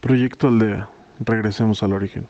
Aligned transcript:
Proyecto 0.00 0.46
Aldea. 0.46 0.88
Regresemos 1.18 1.82
al 1.82 1.92
origen. 1.92 2.28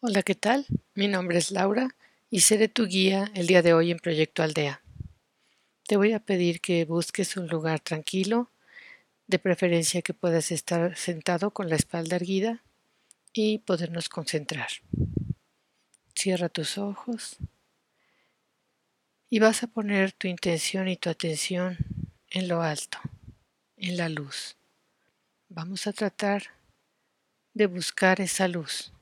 Hola, 0.00 0.22
¿qué 0.22 0.34
tal? 0.34 0.66
Mi 0.94 1.08
nombre 1.08 1.38
es 1.38 1.50
Laura 1.52 1.88
y 2.28 2.40
seré 2.40 2.68
tu 2.68 2.86
guía 2.86 3.30
el 3.34 3.46
día 3.46 3.62
de 3.62 3.72
hoy 3.72 3.92
en 3.92 3.98
Proyecto 3.98 4.42
Aldea. 4.42 4.82
Te 5.86 5.96
voy 5.96 6.12
a 6.12 6.20
pedir 6.20 6.60
que 6.60 6.84
busques 6.84 7.38
un 7.38 7.46
lugar 7.46 7.80
tranquilo, 7.80 8.50
de 9.30 9.38
preferencia 9.38 10.02
que 10.02 10.12
puedas 10.12 10.50
estar 10.50 10.96
sentado 10.96 11.52
con 11.52 11.68
la 11.70 11.76
espalda 11.76 12.16
erguida 12.16 12.64
y 13.32 13.58
podernos 13.58 14.08
concentrar. 14.08 14.68
Cierra 16.14 16.48
tus 16.48 16.76
ojos 16.78 17.36
y 19.28 19.38
vas 19.38 19.62
a 19.62 19.68
poner 19.68 20.10
tu 20.10 20.26
intención 20.26 20.88
y 20.88 20.96
tu 20.96 21.08
atención 21.08 21.78
en 22.28 22.48
lo 22.48 22.62
alto, 22.62 22.98
en 23.76 23.96
la 23.96 24.08
luz. 24.08 24.56
Vamos 25.48 25.86
a 25.86 25.92
tratar 25.92 26.42
de 27.54 27.66
buscar 27.66 28.20
esa 28.20 28.48
luz 28.48 28.92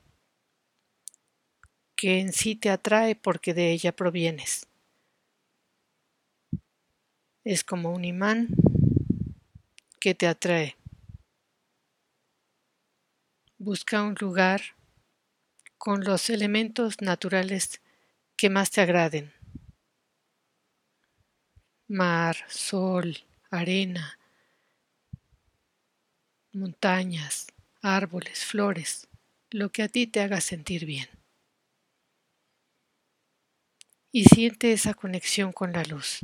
que 1.95 2.19
en 2.19 2.33
sí 2.33 2.55
te 2.55 2.69
atrae 2.69 3.15
porque 3.15 3.55
de 3.55 3.71
ella 3.71 3.95
provienes. 3.95 4.67
Es 7.43 7.63
como 7.63 7.91
un 7.91 8.05
imán 8.05 8.49
que 9.99 10.15
te 10.15 10.27
atrae. 10.27 10.75
Busca 13.57 14.01
un 14.01 14.15
lugar 14.19 14.61
con 15.77 16.03
los 16.03 16.29
elementos 16.29 17.01
naturales 17.01 17.81
que 18.37 18.49
más 18.49 18.71
te 18.71 18.81
agraden. 18.81 19.33
Mar, 21.87 22.37
sol, 22.47 23.17
arena, 23.49 24.17
montañas, 26.53 27.47
árboles, 27.81 28.45
flores, 28.45 29.07
lo 29.49 29.71
que 29.71 29.83
a 29.83 29.89
ti 29.89 30.07
te 30.07 30.21
haga 30.21 30.39
sentir 30.41 30.85
bien 30.85 31.09
y 34.11 34.25
siente 34.25 34.71
esa 34.71 34.93
conexión 34.93 35.51
con 35.51 35.71
la 35.71 35.83
luz. 35.83 36.19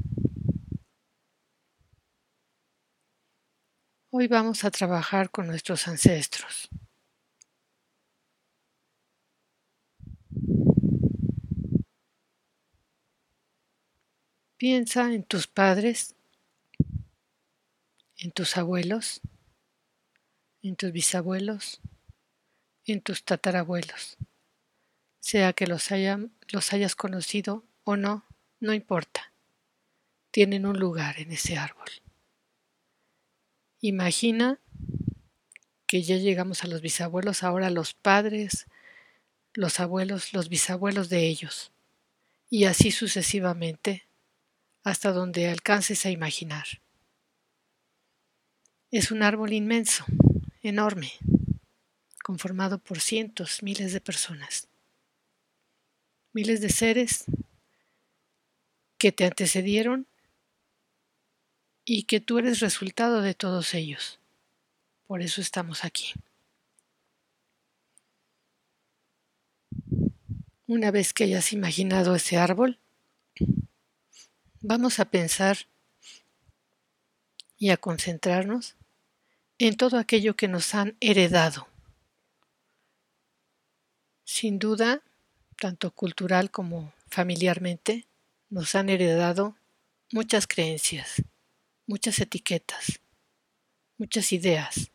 Hoy 4.18 4.30
vamos 4.30 4.64
a 4.64 4.72
trabajar 4.72 5.30
con 5.30 5.46
nuestros 5.46 5.90
ancestros. 5.90 6.70
Piensa 14.56 15.14
en 15.14 15.24
tus 15.24 15.48
padres, 15.48 16.16
en 18.16 18.32
tus 18.32 18.56
abuelos, 18.56 19.20
en 20.62 20.78
tus 20.78 20.94
bisabuelos, 20.94 21.82
en 22.86 23.02
tus 23.02 23.26
tatarabuelos, 23.26 24.16
sea 25.20 25.52
que 25.52 25.68
los, 25.68 25.92
hayas 25.92 26.96
conocido 26.96 27.66
o 27.84 27.98
no, 27.98 28.24
no 28.62 28.74
importa. 28.74 29.34
Tienen 30.32 30.66
un 30.66 30.80
lugar 30.80 31.20
en 31.20 31.34
ese 31.34 31.58
árbol. 31.58 32.05
Imagina 33.88 34.60
que 35.86 36.02
ya 36.02 36.18
llegamos 36.18 36.64
a 36.64 36.68
los 36.68 36.82
bisabuelos, 36.82 37.44
ahora 37.44 37.70
los 37.70 37.94
padres, 37.94 38.66
los 39.54 39.80
abuelos, 39.80 40.34
los 40.34 40.50
bisabuelos 40.50 41.08
de 41.10 41.28
ellos, 41.28 41.72
y 42.50 42.64
así 42.64 42.90
sucesivamente, 42.90 44.08
hasta 44.84 45.12
donde 45.12 45.50
alcances 45.50 46.04
a 46.08 46.10
imaginar. 46.10 46.66
Es 48.90 49.12
un 49.12 49.22
árbol 49.22 49.54
inmenso, 49.54 50.04
enorme, 50.64 51.12
conformado 52.24 52.80
por 52.80 53.00
cientos, 53.00 53.62
miles 53.62 53.94
de 53.94 54.02
personas, 54.02 54.68
miles 56.34 56.60
de 56.60 56.70
seres 56.70 57.26
que 58.98 59.12
te 59.12 59.26
antecedieron 59.26 60.08
y 61.86 62.04
que 62.04 62.20
tú 62.20 62.40
eres 62.40 62.60
resultado 62.60 63.22
de 63.22 63.36
todos 63.36 63.74
ellos. 63.76 64.20
Por 65.08 65.22
eso 65.22 65.40
estamos 65.40 65.86
aquí. 65.86 66.14
Una 70.68 70.90
vez 70.90 71.14
que 71.14 71.26
hayas 71.26 71.54
imaginado 71.54 72.16
ese 72.16 72.38
árbol, 72.38 72.80
vamos 74.62 75.00
a 75.00 75.06
pensar 75.06 75.68
y 77.60 77.70
a 77.70 77.78
concentrarnos 77.78 78.76
en 79.60 79.78
todo 79.78 80.00
aquello 80.00 80.36
que 80.36 80.48
nos 80.48 80.74
han 80.74 80.98
heredado. 81.00 81.68
Sin 84.24 84.58
duda, 84.58 85.04
tanto 85.60 85.92
cultural 85.92 86.50
como 86.50 86.94
familiarmente, 87.10 88.08
nos 88.50 88.74
han 88.74 88.90
heredado 88.90 89.56
muchas 90.12 90.48
creencias, 90.48 91.22
muchas 91.88 92.20
etiquetas, 92.20 93.00
muchas 93.98 94.32
ideas 94.32 94.92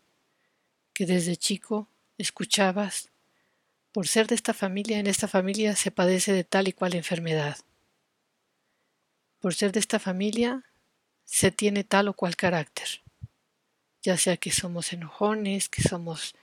que 0.92 1.06
desde 1.06 1.36
chico 1.36 1.88
escuchabas. 2.18 3.10
Por 3.92 4.06
ser 4.06 4.26
de 4.26 4.34
esta 4.34 4.54
familia, 4.54 4.98
en 4.98 5.06
esta 5.06 5.28
familia 5.28 5.74
se 5.74 5.90
padece 5.90 6.32
de 6.32 6.44
tal 6.44 6.68
y 6.68 6.72
cual 6.72 6.94
enfermedad. 6.94 7.58
Por 9.40 9.54
ser 9.54 9.72
de 9.72 9.80
esta 9.80 9.98
familia 9.98 10.64
se 11.24 11.50
tiene 11.50 11.84
tal 11.84 12.08
o 12.08 12.14
cual 12.14 12.36
carácter, 12.36 13.02
ya 14.02 14.16
sea 14.16 14.36
que 14.36 14.50
somos 14.50 14.92
enojones, 14.92 15.68
que 15.68 15.82
somos 15.82 16.34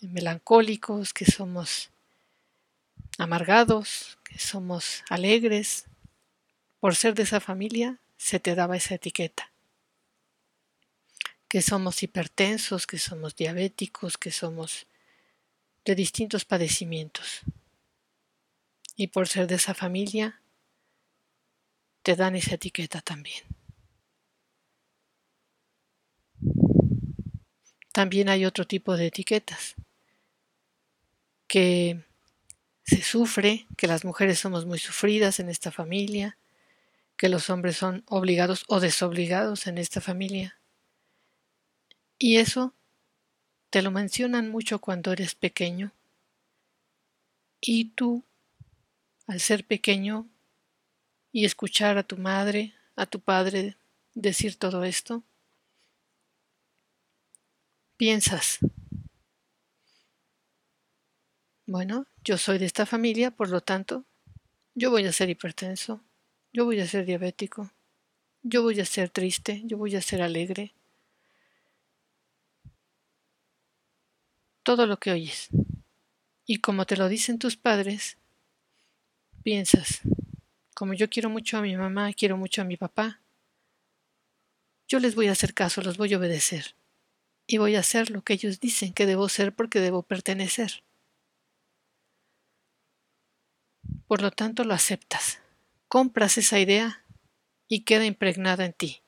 melancólicos, 0.00 1.12
que 1.12 1.24
somos 1.24 1.90
amargados, 3.18 4.18
que 4.24 4.38
somos 4.38 5.02
alegres, 5.08 5.86
por 6.80 6.94
ser 6.94 7.14
de 7.14 7.22
esa 7.22 7.40
familia, 7.40 7.98
se 8.16 8.40
te 8.40 8.54
daba 8.54 8.76
esa 8.76 8.94
etiqueta. 8.94 9.53
Que 11.48 11.62
somos 11.62 12.02
hipertensos, 12.02 12.86
que 12.86 12.98
somos 12.98 13.36
diabéticos, 13.36 14.18
que 14.18 14.30
somos 14.30 14.86
de 15.84 15.94
distintos 15.94 16.44
padecimientos. 16.44 17.42
Y 18.96 19.08
por 19.08 19.28
ser 19.28 19.46
de 19.46 19.56
esa 19.56 19.74
familia, 19.74 20.40
te 22.02 22.16
dan 22.16 22.36
esa 22.36 22.54
etiqueta 22.54 23.00
también. 23.00 23.44
También 27.92 28.28
hay 28.28 28.44
otro 28.44 28.66
tipo 28.66 28.96
de 28.96 29.06
etiquetas, 29.06 29.76
que 31.46 32.02
se 32.84 33.02
sufre, 33.02 33.66
que 33.76 33.86
las 33.86 34.04
mujeres 34.04 34.40
somos 34.40 34.66
muy 34.66 34.78
sufridas 34.78 35.38
en 35.40 35.48
esta 35.48 35.70
familia, 35.70 36.36
que 37.16 37.28
los 37.28 37.48
hombres 37.50 37.76
son 37.76 38.02
obligados 38.08 38.64
o 38.68 38.80
desobligados 38.80 39.66
en 39.66 39.78
esta 39.78 40.00
familia. 40.00 40.58
Y 42.18 42.36
eso 42.36 42.72
te 43.70 43.82
lo 43.82 43.90
mencionan 43.90 44.50
mucho 44.50 44.78
cuando 44.78 45.12
eres 45.12 45.34
pequeño. 45.34 45.92
Y 47.60 47.86
tú, 47.86 48.22
al 49.26 49.40
ser 49.40 49.66
pequeño 49.66 50.28
y 51.32 51.44
escuchar 51.44 51.98
a 51.98 52.02
tu 52.04 52.16
madre, 52.16 52.74
a 52.94 53.06
tu 53.06 53.20
padre 53.20 53.76
decir 54.14 54.56
todo 54.56 54.84
esto, 54.84 55.24
piensas, 57.96 58.58
bueno, 61.66 62.06
yo 62.22 62.38
soy 62.38 62.58
de 62.58 62.66
esta 62.66 62.86
familia, 62.86 63.30
por 63.30 63.48
lo 63.48 63.60
tanto, 63.60 64.04
yo 64.74 64.90
voy 64.90 65.06
a 65.06 65.12
ser 65.12 65.30
hipertenso, 65.30 66.00
yo 66.52 66.64
voy 66.64 66.78
a 66.80 66.86
ser 66.86 67.06
diabético, 67.06 67.72
yo 68.42 68.62
voy 68.62 68.78
a 68.80 68.84
ser 68.84 69.08
triste, 69.08 69.62
yo 69.64 69.78
voy 69.78 69.96
a 69.96 70.02
ser 70.02 70.20
alegre. 70.20 70.74
Todo 74.64 74.88
lo 74.88 74.98
que 74.98 75.12
oyes. 75.12 75.48
Y 76.44 76.56
como 76.56 76.84
te 76.84 76.96
lo 76.96 77.08
dicen 77.08 77.38
tus 77.38 77.56
padres, 77.56 78.18
piensas, 79.44 80.00
como 80.74 80.94
yo 80.94 81.08
quiero 81.08 81.30
mucho 81.30 81.56
a 81.56 81.62
mi 81.62 81.76
mamá, 81.76 82.12
quiero 82.12 82.36
mucho 82.36 82.62
a 82.62 82.64
mi 82.64 82.76
papá, 82.76 83.20
yo 84.88 84.98
les 84.98 85.14
voy 85.14 85.28
a 85.28 85.32
hacer 85.32 85.54
caso, 85.54 85.80
los 85.80 85.96
voy 85.96 86.12
a 86.12 86.18
obedecer. 86.18 86.74
Y 87.46 87.58
voy 87.58 87.76
a 87.76 87.80
hacer 87.80 88.10
lo 88.10 88.22
que 88.22 88.32
ellos 88.32 88.58
dicen 88.58 88.92
que 88.92 89.06
debo 89.06 89.28
ser 89.28 89.54
porque 89.54 89.78
debo 89.78 90.02
pertenecer. 90.02 90.82
Por 94.08 94.20
lo 94.20 94.32
tanto, 94.32 94.64
lo 94.64 94.74
aceptas 94.74 95.38
compras 95.94 96.38
esa 96.38 96.58
idea 96.58 97.04
y 97.68 97.84
queda 97.84 98.04
impregnada 98.04 98.64
en 98.64 98.72
ti. 98.72 99.02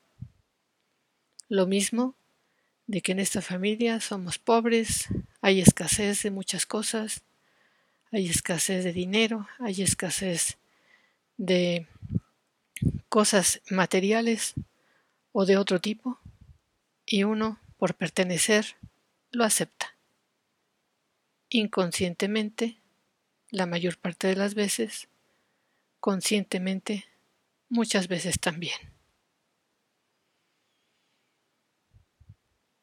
Lo 1.49 1.67
mismo 1.67 2.15
de 2.87 3.01
que 3.01 3.11
en 3.11 3.19
esta 3.19 3.41
familia 3.41 3.99
somos 3.99 4.39
pobres, 4.39 5.07
hay 5.41 5.59
escasez 5.59 6.23
de 6.23 6.31
muchas 6.31 6.65
cosas, 6.65 7.21
hay 8.11 8.27
escasez 8.27 8.83
de 8.83 8.93
dinero, 8.93 9.47
hay 9.59 9.81
escasez 9.81 10.57
de 11.35 11.85
cosas 13.09 13.61
materiales 13.69 14.53
o 15.33 15.45
de 15.45 15.57
otro 15.57 15.79
tipo, 15.79 16.19
y 17.05 17.23
uno, 17.23 17.59
por 17.77 17.95
pertenecer, 17.95 18.75
lo 19.31 19.43
acepta. 19.43 19.95
Inconscientemente, 21.49 22.77
la 23.51 23.65
mayor 23.65 23.97
parte 23.97 24.27
de 24.27 24.35
las 24.35 24.55
veces, 24.55 25.07
conscientemente, 25.99 27.05
muchas 27.69 28.07
veces 28.07 28.39
también. 28.39 28.96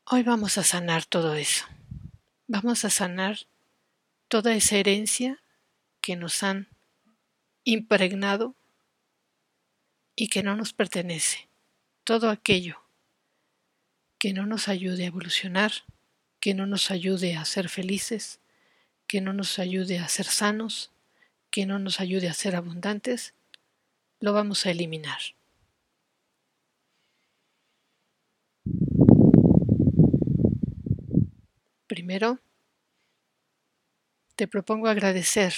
Hoy 0.06 0.22
vamos 0.22 0.58
a 0.58 0.64
sanar 0.64 1.06
todo 1.06 1.34
eso. 1.34 1.64
Vamos 2.46 2.84
a 2.84 2.90
sanar 2.90 3.38
toda 4.28 4.54
esa 4.54 4.76
herencia 4.76 5.42
que 6.02 6.14
nos 6.14 6.42
han 6.42 6.68
impregnado 7.64 8.54
y 10.14 10.28
que 10.28 10.42
no 10.42 10.56
nos 10.56 10.74
pertenece. 10.74 11.48
Todo 12.04 12.28
aquello 12.28 12.82
que 14.18 14.34
no 14.34 14.44
nos 14.44 14.68
ayude 14.68 15.04
a 15.04 15.06
evolucionar, 15.06 15.72
que 16.38 16.52
no 16.52 16.66
nos 16.66 16.90
ayude 16.90 17.36
a 17.36 17.46
ser 17.46 17.70
felices, 17.70 18.40
que 19.06 19.22
no 19.22 19.32
nos 19.32 19.58
ayude 19.58 20.00
a 20.00 20.08
ser 20.08 20.26
sanos, 20.26 20.92
que 21.50 21.64
no 21.64 21.78
nos 21.78 21.98
ayude 22.00 22.28
a 22.28 22.34
ser 22.34 22.56
abundantes, 22.56 23.32
lo 24.20 24.34
vamos 24.34 24.66
a 24.66 24.70
eliminar. 24.70 25.20
Primero, 31.94 32.40
te 34.34 34.48
propongo 34.48 34.88
agradecer 34.88 35.54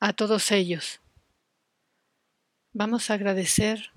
a 0.00 0.12
todos 0.14 0.50
ellos. 0.50 1.00
Vamos 2.72 3.08
a 3.08 3.14
agradecer 3.14 3.92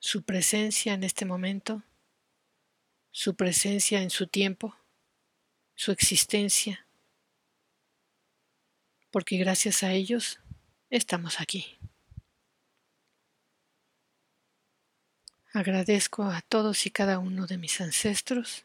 su 0.00 0.24
presencia 0.24 0.92
en 0.92 1.04
este 1.04 1.24
momento, 1.24 1.84
su 3.12 3.36
presencia 3.36 4.02
en 4.02 4.10
su 4.10 4.26
tiempo, 4.26 4.76
su 5.76 5.92
existencia, 5.92 6.88
porque 9.12 9.36
gracias 9.36 9.84
a 9.84 9.92
ellos 9.92 10.40
estamos 10.90 11.40
aquí. 11.40 11.78
Agradezco 15.52 16.24
a 16.24 16.40
todos 16.40 16.86
y 16.86 16.90
cada 16.90 17.20
uno 17.20 17.46
de 17.46 17.56
mis 17.56 17.80
ancestros 17.80 18.64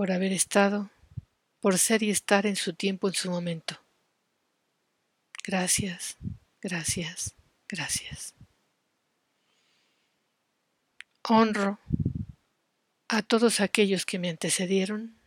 por 0.00 0.12
haber 0.12 0.32
estado, 0.32 0.88
por 1.60 1.76
ser 1.76 2.02
y 2.02 2.08
estar 2.08 2.46
en 2.46 2.56
su 2.56 2.72
tiempo, 2.72 3.08
en 3.08 3.12
su 3.12 3.30
momento. 3.30 3.78
Gracias, 5.44 6.16
gracias, 6.62 7.34
gracias. 7.68 8.34
Honro 11.28 11.78
a 13.08 13.20
todos 13.20 13.60
aquellos 13.60 14.06
que 14.06 14.18
me 14.18 14.30
antecedieron 14.30 15.18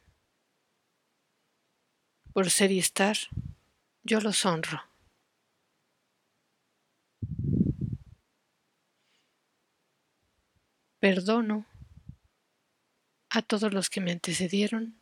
por 2.33 2.49
ser 2.49 2.71
y 2.71 2.79
estar, 2.79 3.15
yo 4.01 4.21
los 4.21 4.43
honro. 4.43 4.81
Perdono 10.99 11.67
a 13.33 13.41
todos 13.41 13.74
los 13.74 13.89
que 13.89 14.01
me 14.01 14.12
antecedieron 14.12 14.97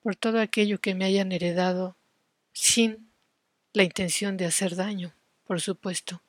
por 0.00 0.16
todo 0.16 0.40
aquello 0.40 0.80
que 0.80 0.94
me 0.94 1.04
hayan 1.04 1.32
heredado 1.32 1.96
sin 2.52 3.12
la 3.72 3.82
intención 3.82 4.36
de 4.36 4.46
hacer 4.46 4.76
daño, 4.76 5.14
por 5.44 5.60
supuesto. 5.60 6.22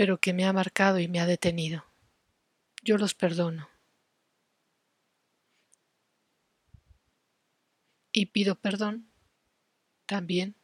pero 0.00 0.18
que 0.18 0.32
me 0.32 0.46
ha 0.46 0.52
marcado 0.54 0.98
y 0.98 1.08
me 1.08 1.20
ha 1.20 1.26
detenido. 1.26 1.84
Yo 2.82 2.96
los 2.96 3.12
perdono. 3.12 3.68
Y 8.10 8.24
pido 8.24 8.54
perdón 8.54 9.10
también 10.06 10.54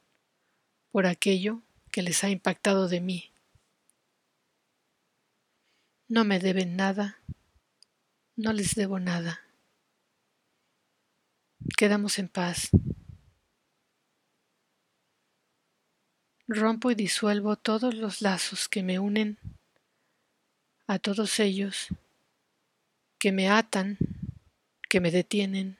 por 0.90 1.04
aquello 1.04 1.60
que 1.92 2.00
les 2.00 2.24
ha 2.24 2.30
impactado 2.30 2.88
de 2.88 3.02
mí. 3.02 3.30
No 6.08 6.24
me 6.24 6.38
deben 6.38 6.76
nada, 6.76 7.18
no 8.36 8.52
les 8.52 8.74
debo 8.74 9.00
nada. 9.00 9.40
Quedamos 11.76 12.18
en 12.18 12.28
paz. 12.28 12.70
rompo 16.48 16.90
y 16.90 16.94
disuelvo 16.94 17.56
todos 17.56 17.94
los 17.94 18.22
lazos 18.22 18.68
que 18.68 18.82
me 18.82 18.98
unen 18.98 19.38
a 20.86 20.98
todos 20.98 21.40
ellos, 21.40 21.88
que 23.18 23.32
me 23.32 23.48
atan, 23.48 23.98
que 24.88 25.00
me 25.00 25.10
detienen 25.10 25.78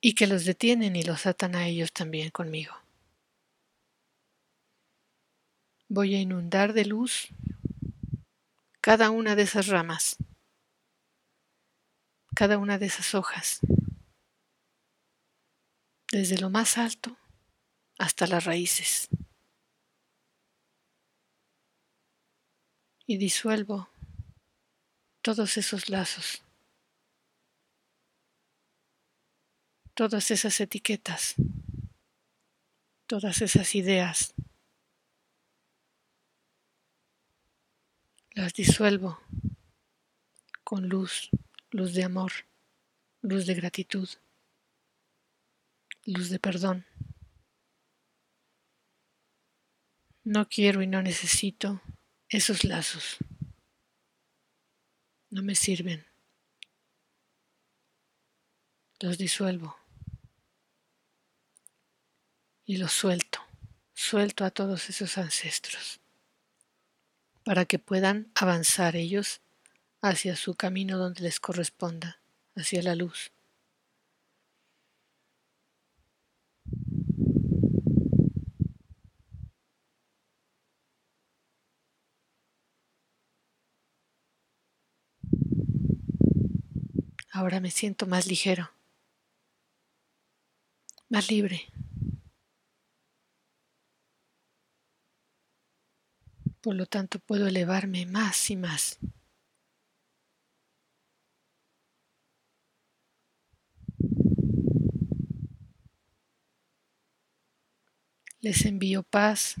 y 0.00 0.14
que 0.14 0.26
los 0.26 0.44
detienen 0.44 0.96
y 0.96 1.02
los 1.02 1.26
atan 1.26 1.54
a 1.54 1.66
ellos 1.66 1.92
también 1.92 2.30
conmigo. 2.30 2.74
Voy 5.88 6.14
a 6.14 6.20
inundar 6.20 6.72
de 6.72 6.84
luz 6.84 7.28
cada 8.80 9.10
una 9.10 9.34
de 9.34 9.42
esas 9.42 9.66
ramas, 9.68 10.16
cada 12.34 12.58
una 12.58 12.78
de 12.78 12.86
esas 12.86 13.14
hojas 13.14 13.60
desde 16.10 16.38
lo 16.38 16.50
más 16.50 16.78
alto 16.78 17.16
hasta 17.98 18.26
las 18.26 18.44
raíces. 18.44 19.08
Y 23.06 23.16
disuelvo 23.16 23.88
todos 25.22 25.56
esos 25.56 25.88
lazos, 25.88 26.42
todas 29.94 30.30
esas 30.30 30.60
etiquetas, 30.60 31.34
todas 33.06 33.40
esas 33.40 33.74
ideas. 33.74 34.34
Las 38.38 38.54
disuelvo 38.54 39.20
con 40.62 40.88
luz, 40.88 41.28
luz 41.72 41.92
de 41.94 42.04
amor, 42.04 42.30
luz 43.20 43.46
de 43.46 43.54
gratitud 43.54 44.08
luz 46.04 46.30
de 46.30 46.38
perdón. 46.38 46.86
No 50.22 50.48
quiero 50.48 50.82
y 50.82 50.86
no 50.86 51.02
necesito 51.02 51.82
esos 52.28 52.62
lazos. 52.62 53.16
No 55.30 55.42
me 55.42 55.56
sirven. 55.56 56.06
Los 59.00 59.18
disuelvo. 59.18 59.76
Y 62.64 62.76
los 62.76 62.92
suelto. 62.92 63.40
Suelto 63.94 64.44
a 64.44 64.52
todos 64.52 64.88
esos 64.90 65.18
ancestros 65.18 66.00
para 67.48 67.64
que 67.64 67.78
puedan 67.78 68.30
avanzar 68.34 68.94
ellos 68.94 69.40
hacia 70.02 70.36
su 70.36 70.54
camino 70.54 70.98
donde 70.98 71.22
les 71.22 71.40
corresponda, 71.40 72.20
hacia 72.54 72.82
la 72.82 72.94
luz. 72.94 73.32
Ahora 87.32 87.60
me 87.60 87.70
siento 87.70 88.06
más 88.06 88.26
ligero, 88.26 88.70
más 91.08 91.30
libre. 91.30 91.72
Por 96.68 96.76
lo 96.76 96.84
tanto, 96.84 97.18
puedo 97.18 97.46
elevarme 97.46 98.04
más 98.04 98.50
y 98.50 98.56
más. 98.56 98.98
Les 108.42 108.66
envío 108.66 109.02
paz, 109.02 109.54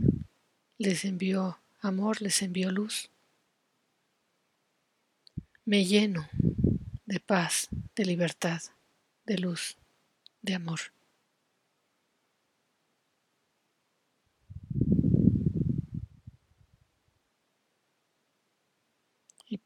les 0.76 1.06
envío 1.06 1.58
amor, 1.80 2.20
les 2.20 2.42
envío 2.42 2.70
luz. 2.70 3.08
Me 5.64 5.86
lleno 5.86 6.28
de 7.06 7.20
paz, 7.20 7.68
de 7.96 8.04
libertad, 8.04 8.60
de 9.24 9.38
luz, 9.38 9.78
de 10.42 10.56
amor. 10.56 10.80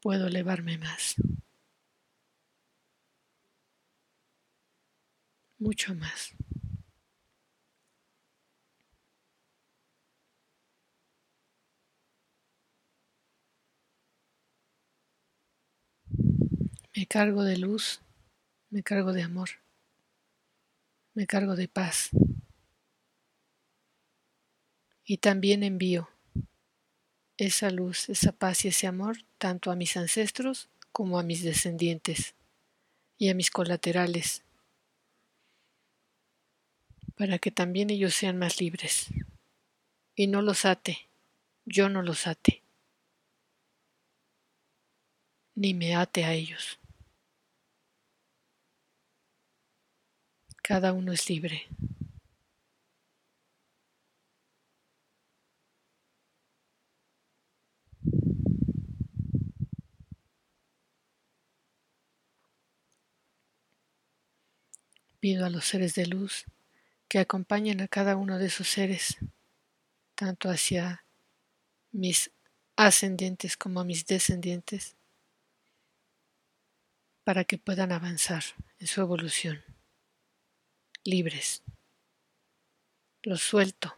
Puedo 0.03 0.27
elevarme 0.27 0.77
más. 0.77 1.15
Mucho 5.57 5.95
más. 5.95 6.35
Me 16.95 17.07
cargo 17.07 17.45
de 17.45 17.57
luz, 17.57 18.01
me 18.69 18.83
cargo 18.83 19.13
de 19.13 19.23
amor, 19.23 19.49
me 21.15 21.25
cargo 21.25 21.55
de 21.55 21.67
paz. 21.69 22.09
Y 25.05 25.17
también 25.17 25.63
envío 25.63 26.09
esa 27.43 27.69
luz, 27.69 28.09
esa 28.09 28.31
paz 28.31 28.65
y 28.65 28.69
ese 28.69 28.87
amor 28.87 29.17
tanto 29.37 29.71
a 29.71 29.75
mis 29.75 29.97
ancestros 29.97 30.69
como 30.91 31.19
a 31.19 31.23
mis 31.23 31.43
descendientes 31.43 32.35
y 33.17 33.29
a 33.29 33.33
mis 33.33 33.51
colaterales, 33.51 34.43
para 37.15 37.39
que 37.39 37.51
también 37.51 37.89
ellos 37.89 38.13
sean 38.13 38.37
más 38.37 38.59
libres 38.59 39.07
y 40.15 40.27
no 40.27 40.41
los 40.41 40.65
ate, 40.65 41.07
yo 41.65 41.89
no 41.89 42.01
los 42.01 42.27
ate, 42.27 42.61
ni 45.55 45.73
me 45.73 45.95
ate 45.95 46.25
a 46.25 46.33
ellos. 46.33 46.79
Cada 50.61 50.93
uno 50.93 51.11
es 51.11 51.29
libre. 51.29 51.67
Pido 65.23 65.45
a 65.45 65.49
los 65.49 65.63
seres 65.63 65.95
de 65.95 66.05
luz 66.05 66.43
que 67.07 67.17
acompañen 67.17 67.79
a 67.79 67.87
cada 67.87 68.17
uno 68.17 68.39
de 68.39 68.47
esos 68.47 68.67
seres, 68.67 69.19
tanto 70.15 70.49
hacia 70.49 71.05
mis 71.93 72.29
ascendientes 72.75 73.55
como 73.55 73.79
a 73.79 73.85
mis 73.85 74.05
descendientes, 74.05 74.97
para 77.23 77.45
que 77.45 77.57
puedan 77.57 77.93
avanzar 77.93 78.43
en 78.79 78.87
su 78.87 78.99
evolución 78.99 79.63
libres. 81.05 81.63
Los 83.21 83.43
suelto 83.43 83.97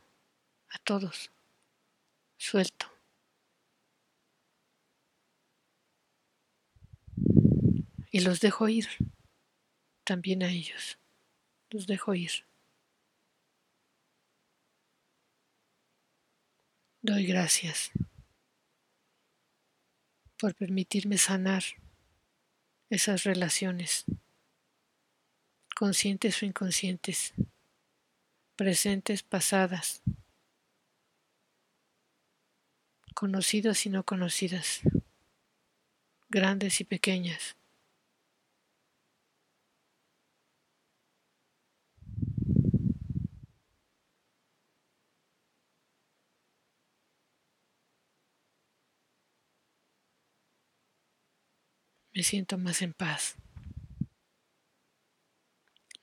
a 0.69 0.77
todos. 0.77 1.31
Suelto. 2.37 2.85
Y 8.11 8.19
los 8.19 8.41
dejo 8.41 8.69
ir 8.69 8.87
también 10.03 10.43
a 10.43 10.51
ellos. 10.51 10.99
Los 11.71 11.87
dejo 11.87 12.13
ir. 12.13 12.31
Doy 17.01 17.25
gracias 17.25 17.91
por 20.37 20.55
permitirme 20.55 21.17
sanar 21.17 21.63
esas 22.89 23.23
relaciones 23.23 24.05
conscientes 25.75 26.41
o 26.41 26.45
inconscientes, 26.45 27.33
presentes, 28.55 29.21
pasadas, 29.23 30.01
conocidas 33.13 33.85
y 33.85 33.89
no 33.89 34.03
conocidas, 34.03 34.81
grandes 36.29 36.81
y 36.81 36.85
pequeñas. 36.85 37.55
Me 52.15 52.23
siento 52.23 52.57
más 52.57 52.81
en 52.81 52.93
paz 52.93 53.35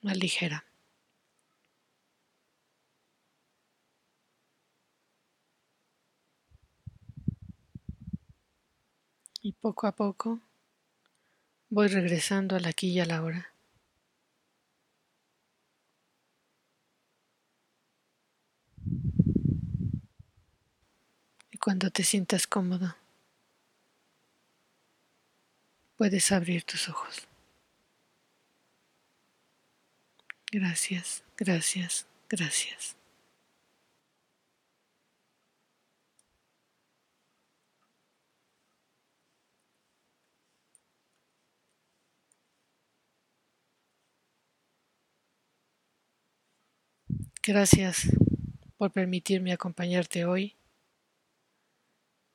más 0.03 0.17
ligera. 0.17 0.65
Y 9.41 9.53
poco 9.53 9.87
a 9.87 9.93
poco 9.93 10.39
voy 11.69 11.87
regresando 11.87 12.55
al 12.55 12.65
aquí 12.65 12.91
y 12.91 12.99
a 12.99 13.05
la 13.05 13.23
hora. 13.23 13.53
Y 21.51 21.57
cuando 21.57 21.89
te 21.91 22.03
sientas 22.03 22.47
cómodo, 22.47 22.95
puedes 25.97 26.31
abrir 26.31 26.63
tus 26.63 26.89
ojos. 26.89 27.27
Gracias, 30.51 31.23
gracias, 31.37 32.05
gracias. 32.29 32.95
Gracias 47.45 48.07
por 48.77 48.91
permitirme 48.91 49.51
acompañarte 49.51 50.23
hoy. 50.23 50.55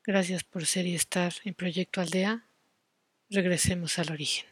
Gracias 0.04 0.44
por 0.44 0.66
ser 0.66 0.86
y 0.86 0.94
estar 0.94 1.32
en 1.44 1.54
Proyecto 1.54 2.00
Aldea. 2.00 2.47
Regresemos 3.30 3.98
al 3.98 4.10
origen. 4.10 4.46